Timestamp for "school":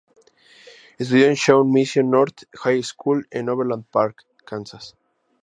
2.81-3.27